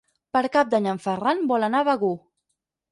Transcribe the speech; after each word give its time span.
Per 0.37 0.41
Cap 0.55 0.71
d'Any 0.71 0.87
en 0.93 1.01
Ferran 1.05 1.47
vol 1.53 1.69
anar 1.71 1.85
a 1.87 1.91
Begur. 1.93 2.15